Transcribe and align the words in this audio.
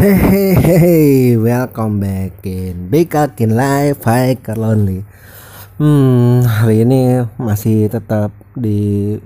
Hehehe, 0.00 1.36
welcome 1.36 2.00
back 2.00 2.40
in 2.48 2.88
Big 2.88 3.12
in 3.36 3.52
Life, 3.52 4.00
Hai 4.08 4.32
Lonely. 4.56 5.04
Hmm, 5.76 6.40
hari 6.40 6.88
ini 6.88 7.28
masih 7.36 7.92
tetap 7.92 8.32
di 8.56 9.20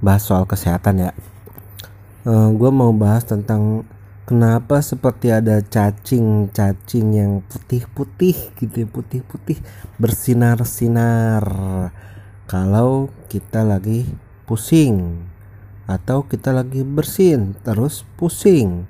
bahas 0.00 0.24
soal 0.24 0.48
kesehatan 0.48 1.04
ya. 1.04 1.12
Uh, 2.24 2.48
eh, 2.48 2.48
gue 2.56 2.70
mau 2.72 2.88
bahas 2.96 3.28
tentang 3.28 3.84
kenapa 4.24 4.80
seperti 4.80 5.28
ada 5.28 5.60
cacing-cacing 5.60 7.06
yang 7.12 7.44
putih-putih 7.44 8.56
gitu, 8.56 8.88
putih-putih 8.88 9.60
bersinar-sinar. 10.00 11.44
Kalau 12.48 13.12
kita 13.28 13.60
lagi 13.60 14.08
pusing 14.48 15.20
atau 15.84 16.24
kita 16.24 16.56
lagi 16.56 16.80
bersin 16.80 17.60
terus 17.60 18.08
pusing 18.16 18.88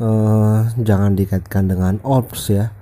uh, 0.00 0.70
jangan 0.80 1.14
dikaitkan 1.14 1.70
dengan 1.70 2.00
ops 2.02 2.50
ya. 2.50 2.72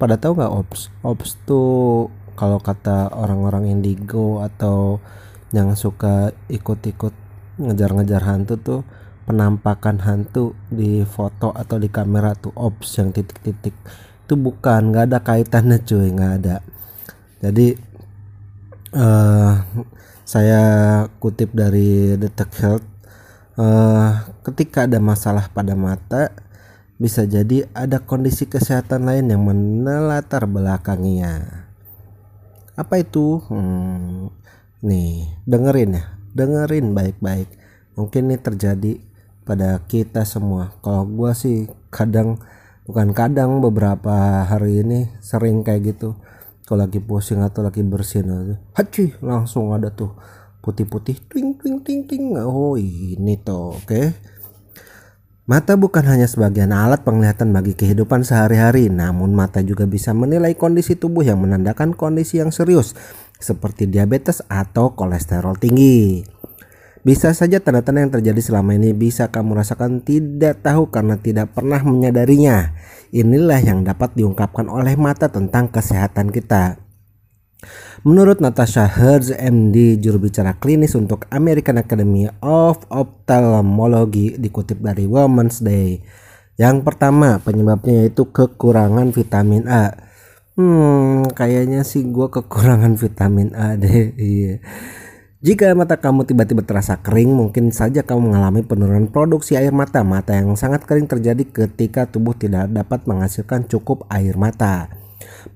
Pada 0.00 0.16
tahu 0.16 0.40
nggak 0.40 0.54
ops? 0.54 0.88
Ops 1.04 1.36
tuh 1.44 2.08
kalau 2.38 2.56
kata 2.56 3.12
orang-orang 3.12 3.68
indigo 3.68 4.40
atau 4.40 5.02
yang 5.52 5.76
suka 5.76 6.32
ikut-ikut 6.48 7.12
ngejar-ngejar 7.60 8.22
hantu 8.24 8.54
tuh 8.56 8.80
penampakan 9.28 10.00
hantu 10.00 10.56
di 10.72 11.04
foto 11.04 11.52
atau 11.52 11.76
di 11.76 11.92
kamera 11.92 12.32
tuh 12.32 12.54
ops 12.56 12.96
yang 12.96 13.12
titik-titik. 13.12 13.76
Itu 14.24 14.40
bukan 14.40 14.94
nggak 14.94 15.04
ada 15.10 15.18
kaitannya 15.20 15.78
cuy 15.84 16.08
nggak 16.16 16.32
ada. 16.40 16.56
Jadi 17.44 17.76
uh, 18.96 19.52
saya 20.24 20.62
kutip 21.18 21.52
dari 21.52 22.14
Detek 22.16 22.50
Health 22.62 22.86
uh, 23.60 24.10
ketika 24.48 24.88
ada 24.88 24.96
masalah 24.96 25.52
pada 25.52 25.76
mata 25.76 26.32
bisa 27.00 27.24
jadi 27.24 27.68
ada 27.72 28.00
kondisi 28.00 28.48
kesehatan 28.48 29.08
lain 29.08 29.32
yang 29.32 29.44
menelatar 29.44 30.44
belakanginya. 30.44 31.64
Apa 32.76 33.00
itu? 33.00 33.40
Hmm, 33.48 34.32
nih 34.84 35.28
dengerin 35.44 35.96
ya. 35.96 36.04
Dengerin 36.32 36.92
baik-baik. 36.92 37.48
Mungkin 37.96 38.32
ini 38.32 38.36
terjadi 38.40 38.92
pada 39.44 39.80
kita 39.88 40.28
semua. 40.28 40.76
Kalau 40.84 41.08
gua 41.08 41.32
sih 41.32 41.68
kadang 41.88 42.40
bukan 42.84 43.16
kadang 43.16 43.64
beberapa 43.64 44.44
hari 44.44 44.84
ini 44.84 45.08
sering 45.24 45.64
kayak 45.64 45.96
gitu. 45.96 46.16
Kalau 46.68 46.86
lagi 46.86 47.02
pusing 47.02 47.42
atau 47.42 47.66
lagi 47.66 47.82
bersin 47.82 48.54
haji 48.78 49.18
langsung 49.26 49.74
ada 49.74 49.90
tuh 49.90 50.14
putih-putih 50.60 51.16
ting 51.32 51.56
ting 51.56 51.80
ting 51.80 52.00
ting 52.04 52.36
oh 52.36 52.76
ini 52.76 53.40
tuh 53.40 53.76
oke. 53.80 54.02
Mata 55.50 55.74
bukan 55.74 56.06
hanya 56.06 56.30
sebagian 56.30 56.70
alat 56.70 57.02
penglihatan 57.02 57.50
bagi 57.50 57.74
kehidupan 57.74 58.22
sehari-hari, 58.22 58.86
namun 58.86 59.34
mata 59.34 59.58
juga 59.66 59.82
bisa 59.82 60.14
menilai 60.14 60.54
kondisi 60.54 60.94
tubuh 60.94 61.26
yang 61.26 61.42
menandakan 61.42 61.90
kondisi 61.90 62.38
yang 62.38 62.54
serius, 62.54 62.94
seperti 63.34 63.90
diabetes 63.90 64.46
atau 64.46 64.94
kolesterol 64.94 65.58
tinggi. 65.58 66.22
Bisa 67.02 67.34
saja 67.34 67.58
tanda-tanda 67.58 68.04
yang 68.04 68.14
terjadi 68.14 68.38
selama 68.38 68.78
ini 68.78 68.94
bisa 68.94 69.32
kamu 69.32 69.58
rasakan 69.58 70.06
tidak 70.06 70.62
tahu 70.62 70.92
karena 70.92 71.18
tidak 71.18 71.50
pernah 71.50 71.82
menyadarinya. 71.82 72.76
Inilah 73.10 73.58
yang 73.58 73.82
dapat 73.82 74.14
diungkapkan 74.14 74.70
oleh 74.70 74.94
mata 74.94 75.32
tentang 75.32 75.72
kesehatan 75.72 76.30
kita. 76.30 76.89
Menurut 78.00 78.40
Natasha 78.40 78.88
Herz 78.88 79.28
MD 79.32 80.00
juru 80.00 80.28
bicara 80.28 80.56
klinis 80.56 80.96
untuk 80.96 81.28
American 81.28 81.76
Academy 81.76 82.28
of 82.40 82.80
Ophthalmology 82.88 84.40
dikutip 84.40 84.80
dari 84.80 85.04
Women's 85.04 85.60
Day. 85.60 86.00
Yang 86.60 86.84
pertama 86.84 87.40
penyebabnya 87.40 88.04
yaitu 88.04 88.28
kekurangan 88.28 89.12
vitamin 89.12 89.64
A. 89.68 89.96
Hmm, 90.60 91.24
kayaknya 91.32 91.84
sih 91.88 92.04
gue 92.04 92.28
kekurangan 92.28 93.00
vitamin 93.00 93.56
A 93.56 93.80
deh. 93.80 94.12
Iya. 94.16 94.60
Jika 95.40 95.72
mata 95.72 95.96
kamu 95.96 96.28
tiba-tiba 96.28 96.60
terasa 96.60 97.00
kering, 97.00 97.32
mungkin 97.32 97.72
saja 97.72 98.04
kamu 98.04 98.28
mengalami 98.28 98.60
penurunan 98.60 99.08
produksi 99.08 99.56
air 99.56 99.72
mata. 99.72 100.04
Mata 100.04 100.36
yang 100.36 100.52
sangat 100.52 100.84
kering 100.84 101.08
terjadi 101.08 101.48
ketika 101.48 102.04
tubuh 102.04 102.36
tidak 102.36 102.68
dapat 102.68 103.08
menghasilkan 103.08 103.64
cukup 103.64 104.04
air 104.12 104.36
mata. 104.36 104.99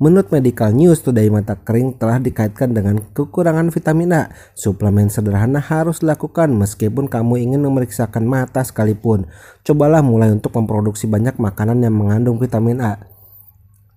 Menurut 0.04 0.28
Medical 0.28 0.76
News 0.76 1.00
Today 1.00 1.32
mata 1.32 1.56
kering 1.56 1.96
telah 1.96 2.20
dikaitkan 2.20 2.76
dengan 2.76 3.00
kekurangan 3.16 3.72
vitamin 3.72 4.12
A. 4.12 4.22
Suplemen 4.52 5.08
sederhana 5.08 5.64
harus 5.64 6.04
dilakukan 6.04 6.52
meskipun 6.52 7.08
kamu 7.08 7.40
ingin 7.40 7.64
memeriksakan 7.64 8.28
mata 8.28 8.60
sekalipun. 8.60 9.24
Cobalah 9.64 10.04
mulai 10.04 10.28
untuk 10.28 10.52
memproduksi 10.60 11.08
banyak 11.08 11.40
makanan 11.40 11.80
yang 11.80 11.96
mengandung 11.96 12.36
vitamin 12.36 12.84
A. 12.84 13.00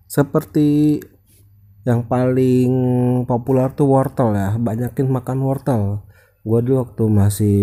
Seperti 0.07 1.03
yang 1.83 2.07
paling 2.07 2.71
populer 3.27 3.67
tuh 3.75 3.91
wortel 3.91 4.31
ya, 4.31 4.55
banyakin 4.55 5.11
makan 5.11 5.43
wortel. 5.43 6.07
Gua 6.47 6.63
dulu 6.63 6.87
waktu 6.87 7.03
masih 7.03 7.59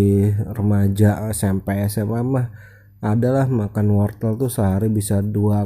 remaja 0.53 1.33
SMP 1.33 1.81
SMA 1.89 2.21
mah 2.21 2.53
adalah 3.01 3.49
makan 3.49 3.89
wortel 3.89 4.37
tuh 4.37 4.53
sehari 4.53 4.93
bisa 4.93 5.25
dua 5.25 5.65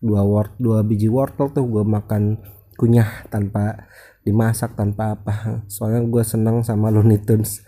dua 0.00 0.24
wort 0.24 0.56
dua 0.56 0.80
biji 0.80 1.12
wortel 1.12 1.52
tuh 1.52 1.64
gue 1.68 1.84
makan 1.84 2.40
kunyah 2.80 3.28
tanpa 3.28 3.88
dimasak 4.24 4.76
tanpa 4.76 5.16
apa. 5.16 5.64
Soalnya 5.68 6.04
gue 6.08 6.22
seneng 6.24 6.64
sama 6.64 6.88
Looney 6.88 7.20
Tunes. 7.20 7.64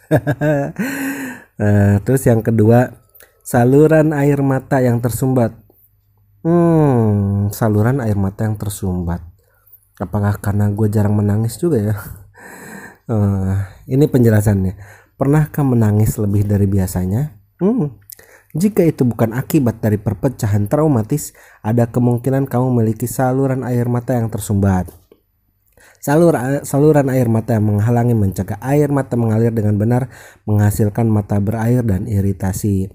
Nah, 1.56 2.00
terus 2.04 2.24
yang 2.24 2.40
kedua 2.40 2.96
saluran 3.44 4.16
air 4.16 4.40
mata 4.40 4.80
yang 4.80 5.00
tersumbat. 5.04 5.52
Hmm 6.42 7.52
saluran 7.52 8.00
air 8.00 8.16
mata 8.16 8.48
yang 8.48 8.56
tersumbat. 8.56 9.20
Apakah 10.00 10.40
karena 10.40 10.72
gue 10.72 10.88
jarang 10.88 11.14
menangis 11.14 11.60
juga 11.60 11.78
ya? 11.78 11.94
Uh, 13.06 13.60
ini 13.94 14.08
penjelasannya. 14.08 14.74
Pernahkah 15.20 15.62
menangis 15.62 16.16
lebih 16.18 16.48
dari 16.48 16.66
biasanya? 16.66 17.36
Hmm 17.60 18.02
jika 18.52 18.84
itu 18.84 19.08
bukan 19.08 19.32
akibat 19.32 19.80
dari 19.80 19.96
perpecahan 19.96 20.68
traumatis, 20.68 21.32
ada 21.64 21.88
kemungkinan 21.88 22.44
kamu 22.44 22.76
memiliki 22.76 23.08
saluran 23.08 23.64
air 23.64 23.88
mata 23.88 24.12
yang 24.12 24.28
tersumbat. 24.28 24.92
Salur, 26.02 26.34
saluran 26.66 27.08
air 27.14 27.30
mata 27.30 27.54
yang 27.54 27.78
menghalangi 27.78 28.12
mencegah 28.18 28.58
air 28.58 28.90
mata 28.90 29.14
mengalir 29.14 29.54
dengan 29.54 29.78
benar 29.78 30.10
menghasilkan 30.50 31.06
mata 31.06 31.38
berair 31.38 31.86
dan 31.86 32.10
iritasi. 32.10 32.90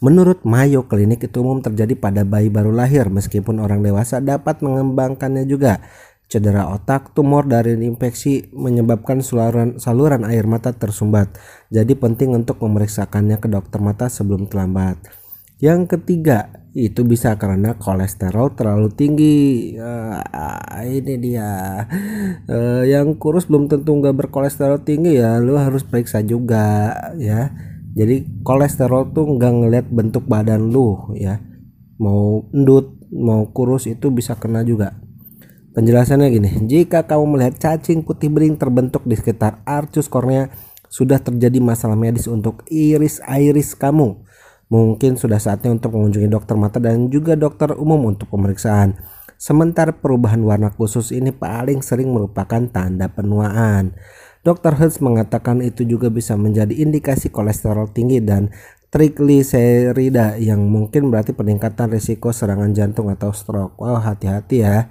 Menurut 0.00 0.40
Mayo 0.48 0.88
Klinik 0.88 1.20
itu 1.20 1.44
umum 1.44 1.60
terjadi 1.60 1.92
pada 2.00 2.24
bayi 2.24 2.48
baru 2.48 2.72
lahir 2.72 3.12
meskipun 3.12 3.60
orang 3.60 3.84
dewasa 3.84 4.24
dapat 4.24 4.64
mengembangkannya 4.64 5.44
juga. 5.44 5.84
Cedera 6.26 6.66
otak, 6.74 7.14
tumor 7.14 7.46
dari 7.46 7.78
infeksi 7.86 8.50
menyebabkan 8.50 9.22
saluran, 9.22 9.78
saluran 9.78 10.26
air 10.26 10.42
mata 10.50 10.74
tersumbat. 10.74 11.38
Jadi 11.70 11.94
penting 11.94 12.34
untuk 12.34 12.58
memeriksakannya 12.58 13.38
ke 13.38 13.46
dokter 13.46 13.78
mata 13.78 14.10
sebelum 14.10 14.50
terlambat. 14.50 14.98
Yang 15.62 15.96
ketiga, 15.96 16.66
itu 16.76 17.06
bisa 17.06 17.38
karena 17.40 17.78
kolesterol 17.78 18.52
terlalu 18.52 18.92
tinggi. 18.92 19.38
Uh, 19.78 20.20
ini 20.84 21.14
dia. 21.16 21.86
Uh, 22.44 22.84
yang 22.84 23.16
kurus 23.16 23.48
belum 23.48 23.70
tentu 23.70 23.96
nggak 23.96 24.26
berkolesterol 24.26 24.84
tinggi 24.84 25.16
ya. 25.16 25.40
Lu 25.40 25.56
harus 25.56 25.86
periksa 25.86 26.20
juga 26.26 26.92
ya. 27.16 27.54
Jadi 27.96 28.44
kolesterol 28.44 29.14
tuh 29.16 29.24
nggak 29.24 29.52
ngeliat 29.62 29.86
bentuk 29.88 30.28
badan 30.28 30.68
lu 30.68 31.16
ya. 31.16 31.40
Mau 32.02 32.44
endut, 32.52 32.98
mau 33.08 33.48
kurus 33.54 33.88
itu 33.88 34.12
bisa 34.12 34.36
kena 34.36 34.60
juga. 34.60 35.05
Penjelasannya 35.76 36.32
gini, 36.32 36.50
jika 36.64 37.04
kamu 37.04 37.36
melihat 37.36 37.60
cacing 37.60 38.00
putih 38.00 38.32
bening 38.32 38.56
terbentuk 38.56 39.04
di 39.04 39.12
sekitar 39.12 39.60
arcus 39.68 40.08
kornea, 40.08 40.48
sudah 40.88 41.20
terjadi 41.20 41.60
masalah 41.60 41.92
medis 41.92 42.24
untuk 42.24 42.64
iris-iris 42.72 43.76
kamu. 43.76 44.24
Mungkin 44.72 45.20
sudah 45.20 45.36
saatnya 45.36 45.76
untuk 45.76 45.92
mengunjungi 45.92 46.32
dokter 46.32 46.56
mata 46.56 46.80
dan 46.80 47.12
juga 47.12 47.36
dokter 47.36 47.76
umum 47.76 48.08
untuk 48.08 48.32
pemeriksaan. 48.32 48.96
Sementara 49.36 49.92
perubahan 49.92 50.40
warna 50.40 50.72
khusus 50.72 51.12
ini 51.12 51.28
paling 51.28 51.84
sering 51.84 52.08
merupakan 52.08 52.64
tanda 52.72 53.12
penuaan. 53.12 54.00
Dr. 54.48 54.80
Hertz 54.80 55.04
mengatakan 55.04 55.60
itu 55.60 55.84
juga 55.84 56.08
bisa 56.08 56.40
menjadi 56.40 56.72
indikasi 56.72 57.28
kolesterol 57.28 57.92
tinggi 57.92 58.24
dan 58.24 58.48
trigliserida 58.88 60.40
yang 60.40 60.64
mungkin 60.72 61.12
berarti 61.12 61.36
peningkatan 61.36 61.92
risiko 61.92 62.32
serangan 62.32 62.72
jantung 62.72 63.12
atau 63.12 63.28
stroke. 63.36 63.76
Wow, 63.76 64.00
hati-hati 64.00 64.64
ya. 64.64 64.88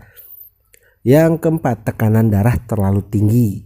Yang 1.05 1.37
keempat, 1.37 1.85
tekanan 1.85 2.33
darah 2.33 2.57
terlalu 2.65 3.05
tinggi. 3.05 3.61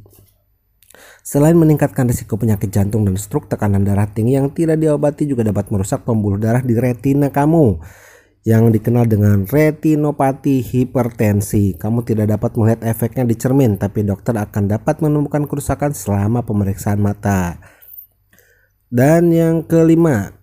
Selain 1.23 1.55
meningkatkan 1.55 2.03
risiko 2.03 2.35
penyakit 2.35 2.67
jantung 2.67 3.07
dan 3.07 3.15
stroke, 3.15 3.47
tekanan 3.47 3.87
darah 3.87 4.11
tinggi 4.11 4.35
yang 4.35 4.51
tidak 4.51 4.75
diobati 4.75 5.23
juga 5.23 5.47
dapat 5.47 5.71
merusak 5.71 6.03
pembuluh 6.03 6.35
darah 6.35 6.59
di 6.59 6.75
retina 6.75 7.31
kamu 7.31 7.79
yang 8.43 8.71
dikenal 8.71 9.07
dengan 9.07 9.47
retinopati 9.47 10.59
hipertensi. 10.59 11.79
Kamu 11.79 12.03
tidak 12.03 12.35
dapat 12.35 12.59
melihat 12.59 12.81
efeknya 12.83 13.23
di 13.23 13.35
cermin, 13.39 13.79
tapi 13.79 14.03
dokter 14.03 14.35
akan 14.35 14.67
dapat 14.67 14.99
menemukan 14.99 15.47
kerusakan 15.47 15.95
selama 15.95 16.43
pemeriksaan 16.43 16.99
mata. 16.99 17.61
Dan 18.89 19.29
yang 19.29 19.63
kelima, 19.63 20.38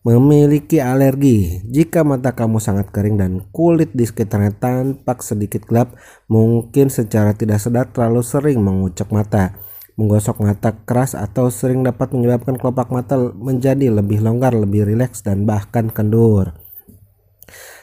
memiliki 0.00 0.80
alergi. 0.80 1.60
Jika 1.68 2.00
mata 2.04 2.32
kamu 2.32 2.56
sangat 2.56 2.88
kering 2.88 3.20
dan 3.20 3.32
kulit 3.52 3.92
di 3.92 4.08
sekitarnya 4.08 4.56
tampak 4.56 5.20
sedikit 5.20 5.68
gelap, 5.68 5.92
mungkin 6.26 6.88
secara 6.88 7.36
tidak 7.36 7.60
sadar 7.60 7.92
terlalu 7.92 8.24
sering 8.24 8.64
mengucek 8.64 9.12
mata. 9.12 9.60
Menggosok 10.00 10.40
mata 10.40 10.72
keras 10.88 11.12
atau 11.12 11.52
sering 11.52 11.84
dapat 11.84 12.16
menyebabkan 12.16 12.56
kelopak 12.56 12.88
mata 12.88 13.20
menjadi 13.36 13.92
lebih 13.92 14.24
longgar, 14.24 14.56
lebih 14.56 14.88
rileks, 14.88 15.20
dan 15.20 15.44
bahkan 15.44 15.92
kendur. 15.92 16.56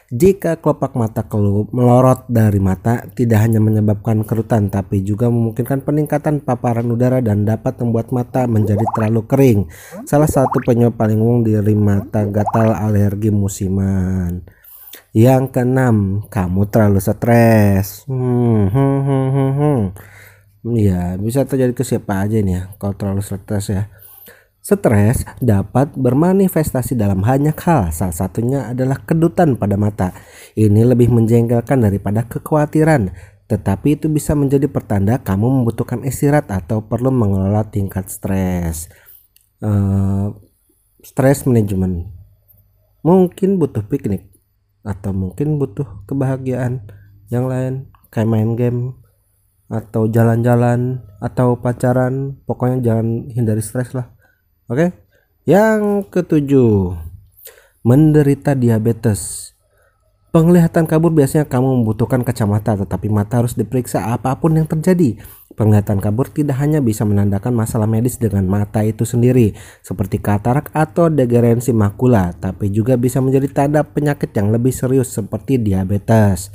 Jika 0.07 0.63
kelopak 0.63 0.95
mata 0.95 1.27
kelup 1.27 1.75
melorot 1.75 2.31
dari 2.31 2.63
mata, 2.63 3.03
tidak 3.11 3.43
hanya 3.43 3.59
menyebabkan 3.59 4.23
kerutan, 4.23 4.71
tapi 4.71 5.03
juga 5.03 5.27
memungkinkan 5.27 5.83
peningkatan 5.83 6.39
paparan 6.39 6.87
udara 6.87 7.19
dan 7.19 7.43
dapat 7.43 7.75
membuat 7.83 8.15
mata 8.15 8.47
menjadi 8.47 8.87
terlalu 8.95 9.27
kering. 9.27 9.59
Salah 10.07 10.31
satu 10.31 10.63
penyebab 10.63 10.95
paling 10.95 11.19
umum 11.19 11.43
dari 11.43 11.75
mata 11.75 12.23
gatal 12.23 12.71
alergi 12.71 13.35
musiman. 13.35 14.47
Yang 15.11 15.43
keenam, 15.51 16.23
kamu 16.31 16.71
terlalu 16.71 17.03
stres. 17.03 18.07
Hmm, 18.07 18.71
hmm, 18.71 18.99
hmm, 19.03 19.27
hmm, 19.27 19.51
hmm. 19.59 19.81
Ya, 20.71 21.19
bisa 21.19 21.43
terjadi 21.43 21.75
ke 21.75 21.83
siapa 21.83 22.23
aja 22.23 22.39
nih 22.39 22.55
ya, 22.55 22.63
kalau 22.79 22.95
terlalu 22.95 23.19
stres 23.19 23.67
ya. 23.67 23.91
Stres 24.67 25.23
dapat 25.39 25.95
bermanifestasi 25.95 26.99
dalam 26.99 27.23
banyak 27.23 27.55
hal, 27.55 27.87
salah 27.95 28.11
satunya 28.11 28.67
adalah 28.67 28.99
kedutan 28.99 29.55
pada 29.55 29.79
mata. 29.79 30.11
Ini 30.59 30.83
lebih 30.83 31.07
menjengkelkan 31.07 31.87
daripada 31.87 32.27
kekhawatiran, 32.27 33.15
tetapi 33.47 33.95
itu 33.95 34.11
bisa 34.11 34.35
menjadi 34.35 34.67
pertanda 34.67 35.23
kamu 35.23 35.63
membutuhkan 35.63 36.03
istirahat 36.03 36.51
atau 36.51 36.83
perlu 36.83 37.15
mengelola 37.15 37.63
tingkat 37.63 38.11
stres. 38.11 38.91
Uh, 39.63 40.35
stres 40.99 41.47
manajemen. 41.47 42.11
Mungkin 43.07 43.63
butuh 43.63 43.87
piknik 43.87 44.27
atau 44.83 45.15
mungkin 45.15 45.63
butuh 45.63 46.03
kebahagiaan 46.11 46.83
yang 47.31 47.47
lain 47.47 47.87
kayak 48.11 48.27
main 48.27 48.59
game 48.59 48.99
atau 49.71 50.11
jalan-jalan 50.11 51.07
atau 51.23 51.55
pacaran. 51.55 52.35
Pokoknya 52.43 52.83
jangan 52.83 53.31
hindari 53.31 53.63
stres 53.63 53.95
lah 53.95 54.16
Oke. 54.67 54.91
Yang 55.47 56.11
ketujuh, 56.11 56.99
menderita 57.87 58.51
diabetes. 58.51 59.55
Penglihatan 60.35 60.83
kabur 60.83 61.15
biasanya 61.15 61.47
kamu 61.47 61.81
membutuhkan 61.81 62.19
kacamata 62.19 62.75
tetapi 62.75 63.07
mata 63.07 63.39
harus 63.39 63.55
diperiksa 63.55 64.11
apa 64.11 64.35
pun 64.35 64.59
yang 64.59 64.67
terjadi. 64.67 65.23
Penglihatan 65.55 66.03
kabur 66.03 66.27
tidak 66.27 66.59
hanya 66.59 66.83
bisa 66.83 67.07
menandakan 67.07 67.55
masalah 67.55 67.87
medis 67.87 68.19
dengan 68.19 68.43
mata 68.45 68.83
itu 68.83 69.07
sendiri 69.07 69.55
seperti 69.81 70.19
katarak 70.19 70.69
atau 70.75 71.07
degenerasi 71.07 71.71
makula 71.73 72.35
tapi 72.37 72.67
juga 72.69 72.99
bisa 72.99 73.23
menjadi 73.23 73.47
tanda 73.49 73.81
penyakit 73.87 74.35
yang 74.35 74.51
lebih 74.51 74.75
serius 74.75 75.15
seperti 75.15 75.57
diabetes. 75.63 76.51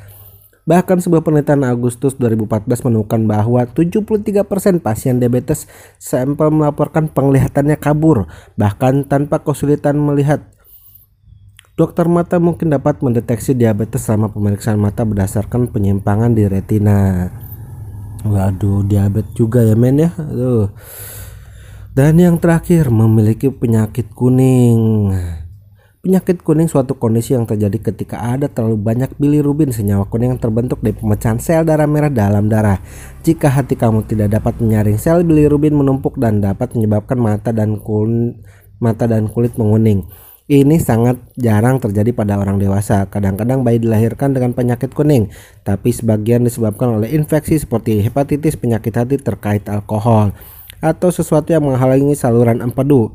Bahkan 0.62 1.02
sebuah 1.02 1.26
penelitian 1.26 1.66
Agustus 1.66 2.14
2014 2.22 2.86
menemukan 2.86 3.18
bahwa 3.26 3.66
73% 3.66 4.46
pasien 4.78 5.18
diabetes 5.18 5.66
sampel 5.98 6.54
melaporkan 6.54 7.10
penglihatannya 7.10 7.74
kabur, 7.82 8.30
bahkan 8.54 9.02
tanpa 9.02 9.42
kesulitan 9.42 9.98
melihat. 9.98 10.46
Dokter 11.74 12.06
mata 12.06 12.38
mungkin 12.38 12.70
dapat 12.70 13.02
mendeteksi 13.02 13.58
diabetes 13.58 14.06
selama 14.06 14.30
pemeriksaan 14.30 14.78
mata 14.78 15.02
berdasarkan 15.02 15.72
penyimpangan 15.72 16.30
di 16.30 16.46
retina. 16.46 17.26
Waduh, 18.22 18.86
diabetes 18.86 19.34
juga 19.34 19.66
ya 19.66 19.74
men 19.74 19.98
ya. 19.98 20.14
Aduh. 20.14 20.70
Dan 21.92 22.22
yang 22.22 22.38
terakhir 22.38 22.86
memiliki 22.92 23.50
penyakit 23.50 24.14
kuning. 24.14 25.10
Penyakit 26.02 26.42
kuning 26.42 26.66
suatu 26.66 26.98
kondisi 26.98 27.38
yang 27.38 27.46
terjadi 27.46 27.78
ketika 27.78 28.18
ada 28.18 28.50
terlalu 28.50 28.74
banyak 28.74 29.14
bilirubin 29.22 29.70
senyawa 29.70 30.02
kuning 30.10 30.34
yang 30.34 30.42
terbentuk 30.42 30.82
dari 30.82 30.98
pemecahan 30.98 31.38
sel 31.38 31.62
darah 31.62 31.86
merah 31.86 32.10
dalam 32.10 32.50
darah. 32.50 32.82
Jika 33.22 33.46
hati 33.46 33.78
kamu 33.78 34.10
tidak 34.10 34.34
dapat 34.34 34.58
menyaring 34.58 34.98
sel 34.98 35.22
bilirubin 35.22 35.78
menumpuk 35.78 36.18
dan 36.18 36.42
dapat 36.42 36.74
menyebabkan 36.74 37.22
mata 37.22 37.54
dan 37.54 37.78
kulit 37.78 38.34
mata 38.82 39.06
dan 39.06 39.30
kulit 39.30 39.54
menguning. 39.54 40.02
Ini 40.50 40.82
sangat 40.82 41.22
jarang 41.38 41.78
terjadi 41.78 42.10
pada 42.10 42.34
orang 42.34 42.58
dewasa. 42.58 43.06
Kadang-kadang 43.06 43.62
bayi 43.62 43.78
dilahirkan 43.78 44.34
dengan 44.34 44.58
penyakit 44.58 44.90
kuning, 44.90 45.30
tapi 45.62 45.94
sebagian 45.94 46.42
disebabkan 46.42 46.98
oleh 46.98 47.14
infeksi 47.14 47.62
seperti 47.62 48.02
hepatitis, 48.02 48.58
penyakit 48.58 48.90
hati 48.90 49.22
terkait 49.22 49.70
alkohol, 49.70 50.34
atau 50.82 51.14
sesuatu 51.14 51.54
yang 51.54 51.62
menghalangi 51.62 52.18
saluran 52.18 52.58
empedu 52.58 53.14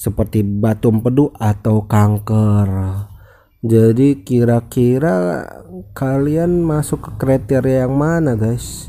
seperti 0.00 0.40
batu 0.40 0.88
empedu 0.88 1.28
atau 1.36 1.84
kanker. 1.84 2.68
Jadi 3.60 4.24
kira-kira 4.24 5.44
kalian 5.92 6.64
masuk 6.64 7.04
ke 7.04 7.10
kriteria 7.20 7.84
yang 7.84 8.00
mana 8.00 8.32
guys? 8.32 8.88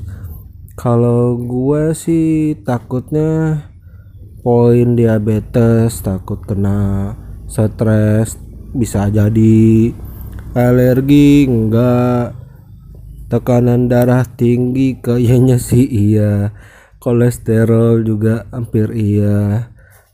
Kalau 0.80 1.36
gue 1.36 1.92
sih 1.92 2.56
takutnya 2.63 3.68
poin 4.40 4.96
diabetes, 4.96 6.00
takut 6.00 6.40
kena 6.48 7.12
stres, 7.52 8.40
bisa 8.72 9.12
jadi 9.12 9.92
alergi 10.56 11.52
enggak 11.52 12.40
tekanan 13.28 13.88
darah 13.88 14.24
tinggi 14.24 15.00
kayaknya 15.00 15.56
sih 15.60 15.88
iya 15.88 16.52
kolesterol 17.00 18.04
juga 18.04 18.48
hampir 18.52 18.92
iya 18.92 19.70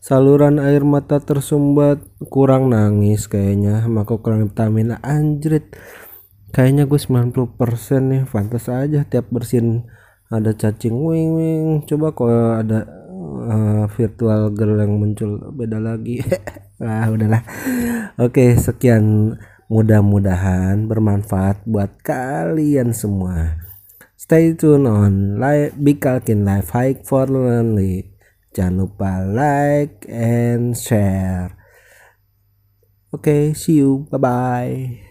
saluran 0.08 0.64
air 0.64 0.88
mata 0.88 1.20
tersumbat. 1.20 2.00
Kurang 2.32 2.72
nangis 2.72 3.28
kayaknya. 3.28 3.84
Maka 3.92 4.16
kurang 4.24 4.48
vitamin. 4.48 4.96
Anjrit. 5.04 5.76
Kayaknya 6.56 6.88
gue 6.88 6.96
90% 6.96 7.44
nih. 8.08 8.24
Pantas 8.24 8.72
aja 8.72 9.04
tiap 9.04 9.28
bersin 9.28 9.84
ada 10.32 10.56
cacing. 10.56 10.96
Wing 10.96 11.30
wing. 11.36 11.68
Coba 11.84 12.16
kalau 12.16 12.56
ada 12.56 12.88
uh, 13.52 13.84
virtual 13.92 14.56
girl 14.56 14.80
yang 14.80 14.96
muncul. 14.96 15.52
Beda 15.52 15.84
lagi. 15.84 16.24
Ah 16.78 17.10
udahlah. 17.10 17.42
Oke 18.22 18.54
sekian. 18.54 19.34
Mudah-mudahan 19.66 20.86
bermanfaat 20.86 21.66
buat 21.66 21.90
kalian 22.06 22.94
semua. 22.94 23.58
Stay 24.14 24.54
tune 24.54 24.86
on 24.86 25.42
like 25.42 25.74
Bikalkin 25.74 26.46
Life 26.46 26.70
Hike 26.70 27.02
for 27.02 27.26
Lonely 27.26 28.17
Jangan 28.56 28.74
lupa 28.80 29.24
like 29.24 30.08
and 30.08 30.76
share. 30.76 31.56
Oke, 33.12 33.24
okay, 33.24 33.44
see 33.56 33.80
you. 33.80 34.06
Bye 34.12 34.20
bye. 34.20 35.07